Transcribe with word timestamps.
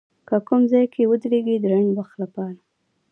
که 0.27 0.35
کوم 0.47 0.61
ځای 0.71 0.85
کې 0.93 1.09
ودرېږي 1.09 1.55
د 1.59 1.65
لنډ 1.73 1.89
وخت 1.95 2.15
لپاره 2.23 2.57